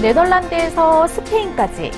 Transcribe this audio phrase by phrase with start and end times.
[0.00, 1.90] 네덜란드에서 스페인까지.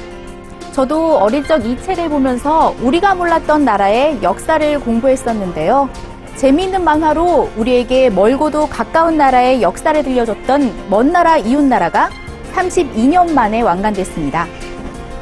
[0.73, 5.89] 저도 어릴 적 이 책을 보면서 우리가 몰랐던 나라의 역사를 공부했었는데요.
[6.37, 12.09] 재미있는 만화로 우리에게 멀고도 가까운 나라의 역사를 들려줬던 먼 나라 이웃 나라가
[12.55, 14.47] 32년 만에 완간됐습니다.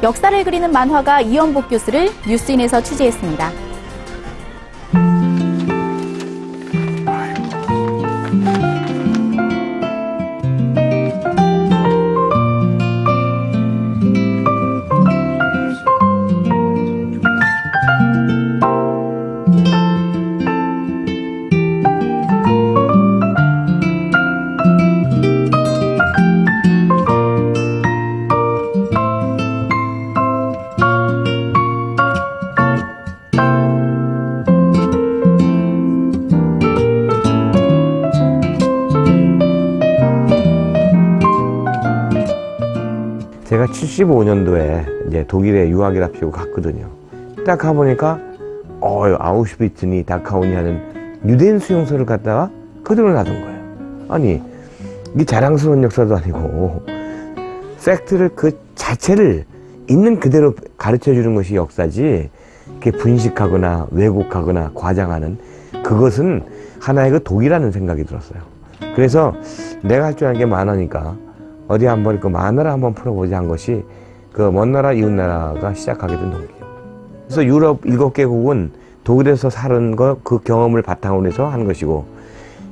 [0.03, 3.51] 역사를 그리는 만화가 이연복 교수를 뉴스인에서 취재했습니다.
[43.61, 46.87] 제가 75년도에 이제 독일에 유학이랍시고 갔거든요.
[47.45, 48.19] 딱 가보니까
[48.79, 50.81] 어 아우슈비츠니 다카오니 하는
[51.25, 52.49] 유대인 수용소를 갔다가
[52.83, 53.59] 그대로 놔둔 거예요.
[54.09, 54.41] 아니
[55.13, 56.81] 이게 자랑스러운 역사도 아니고
[57.85, 59.45] 팩트를 그 자체를
[59.89, 62.29] 있는 그대로 가르쳐 주는 것이 역사지
[62.69, 65.37] 이렇게 분식하거나 왜곡하거나 과장하는
[65.83, 66.43] 그것은
[66.79, 68.41] 하나의 그 독이라는 생각이 들었어요.
[68.95, 69.35] 그래서
[69.83, 71.15] 내가 할 줄 아는 게 많으니까
[71.71, 73.83] 어디 한번 그 만화를 한번 풀어보자 한 것이
[74.33, 76.61] 그 먼 나라 이웃 나라가 시작하게 된 동기예요.
[77.25, 78.71] 그래서 유럽 일곱 개국은
[79.05, 82.05] 독일에서 사는 거 그 경험을 바탕으로 해서 한 것이고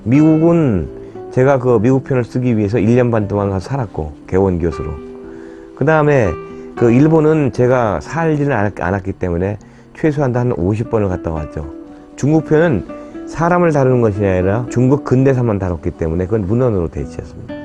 [0.04, 0.90] 미국은
[1.32, 4.92] 제가 그 미국 편을 쓰기 위해서 1년 반 동안 가서 살았고 개원 교수로
[5.78, 6.30] 그 다음에
[6.76, 9.58] 그 일본은 제가 살지는 않았, 않았기 때문에
[9.96, 11.66] 최소한 한 50번을 갔다 왔죠.
[12.18, 17.59] 중국 편은 사람을 다루는 것이 아니라 중국 근대사만 다뤘기 때문에 그건 문헌으로 대체했습니다.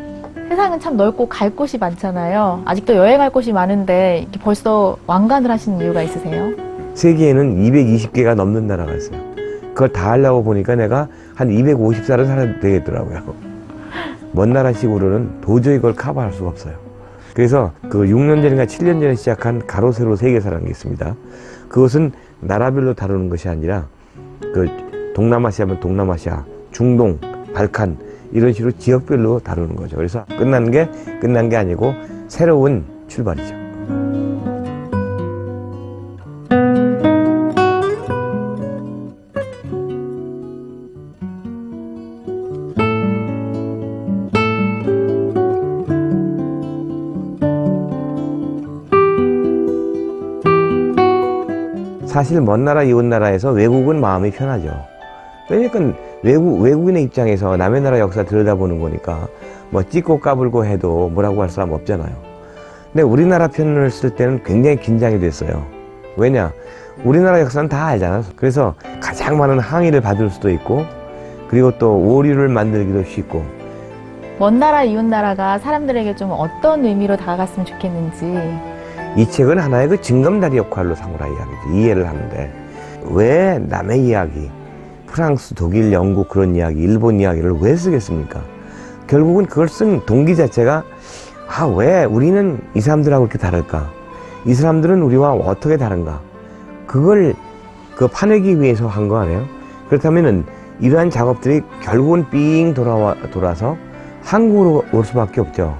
[0.54, 2.62] 세상은 참 넓고 갈 곳이 많잖아요.
[2.64, 6.52] 아직도 여행할 곳이 많은데 벌써 완간을 하신 이유가 있으세요?
[6.94, 9.20] 세계에는 220개가 넘는 나라가 있어요.
[9.74, 13.34] 그걸 다 하려고 보니까 내가 한 250살을 살아야 되겠더라고요.
[14.30, 16.74] 먼 나라식으로는 도저히 그걸 커버할 수가 없어요.
[17.34, 21.16] 그래서 그 6년 전인가 7년 전에 시작한 가로 세로 세계사라는 게 있습니다.
[21.68, 23.88] 그것은 나라별로 다루는 것이 아니라
[24.40, 24.68] 그
[25.16, 27.18] 동남아시아면 동남아시아, 중동,
[27.52, 27.96] 발칸
[28.34, 29.96] 이런 식으로 지역별로 다루는 거죠.
[29.96, 30.90] 그래서 끝난 게
[31.20, 31.94] 끝난 게 아니고
[32.28, 33.64] 새로운 출발이죠.
[52.06, 54.93] 사실 먼 나라 이웃 나라에서 외국은 마음이 편하죠.
[55.50, 55.80] 왜냐니까
[56.22, 59.28] 외국 외국인의 입장에서 남의 나라 역사 들여다보는 거니까
[59.70, 62.12] 뭐 찍고 까불고 해도 뭐라고 할 사람 없잖아요.
[62.92, 65.66] 근데 우리나라 편을 쓸 때는 굉장히 긴장이 됐어요.
[66.16, 66.52] 왜냐?
[67.04, 68.22] 우리나라 역사는 다 알잖아.
[68.36, 70.84] 그래서 가장 많은 항의를 받을 수도 있고
[71.48, 73.44] 그리고 또 오류를 만들기도 쉽고
[74.38, 78.58] 먼 나라 이웃 나라가 사람들에게 좀 어떤 의미로 다가갔으면 좋겠는지
[79.16, 81.72] 이 책은 하나의 그 징검다리 역할로 삼으라 이야기죠.
[81.72, 82.52] 이해를 하는데
[83.10, 84.50] 왜 남의 이야기,
[85.14, 88.42] 프랑스, 독일, 영국 그런 이야기, 일본 이야기를 왜 쓰겠습니까?
[89.06, 90.82] 결국은 그걸 쓴 동기 자체가
[91.46, 93.88] 아, 왜 우리는 이 사람들하고 이렇게 다를까?
[94.44, 96.20] 이 사람들은 우리와 어떻게 다른가?
[96.88, 97.34] 그걸
[97.94, 99.44] 그 파내기 위해서 한 거 아니에요?
[99.88, 100.44] 그렇다면은
[100.80, 103.76] 이러한 작업들이 결국은 삥 돌아와, 돌아서
[104.24, 105.78] 한국으로 올 수밖에 없죠.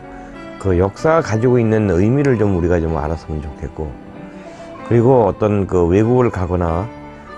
[0.61, 3.91] 그 역사가 가지고 있는 의미를 좀 우리가 좀 알았으면 좋겠고
[4.89, 6.87] 그리고 어떤 그 외국을 가거나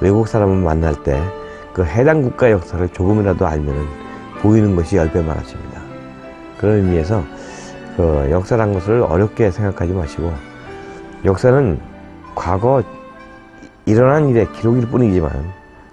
[0.02, 1.18] 외국 사람을 만날 때
[1.76, 3.84] 그 해당 국가 역사를 조금이라도 알면은
[4.41, 5.78] 보이는 것이 열배 많아집니다.
[6.56, 7.22] 그런 의미에서
[7.98, 10.32] 그 역사란 것을 어렵게 생각하지 마시고
[11.26, 11.78] 역사는
[12.34, 12.82] 과거
[13.84, 15.31] 일어난 일의 기록일 뿐이지만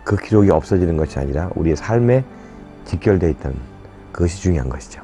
[0.06, 2.24] 그 기록이 없어지는 것이 아니라 우리의 삶에
[2.86, 3.58] 직결되어 있다는
[4.14, 5.02] 그것이 중요한 것이죠.